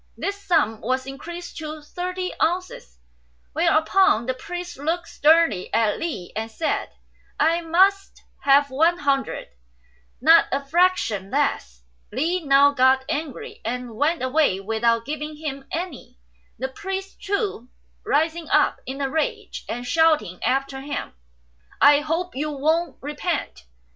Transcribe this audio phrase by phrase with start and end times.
[0.17, 2.97] This sum was increased to thirty ounces,
[3.53, 6.89] whereupon the priest looked sternly at Li and said,
[7.39, 9.49] "I must have one hundred;
[10.19, 16.17] not a fraction less." Li now got angry, and went away without giving him any,
[16.57, 17.69] the priest, too,
[18.03, 21.13] rising up in a rage and shouting after him,
[21.79, 23.65] "I hope you won't repent."